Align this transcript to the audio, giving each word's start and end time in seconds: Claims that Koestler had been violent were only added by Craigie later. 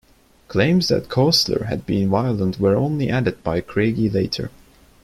Claims 0.47 0.87
that 0.87 1.09
Koestler 1.09 1.65
had 1.67 1.85
been 1.85 2.09
violent 2.09 2.59
were 2.59 2.75
only 2.75 3.11
added 3.11 3.43
by 3.43 3.61
Craigie 3.61 4.09
later. 4.09 4.49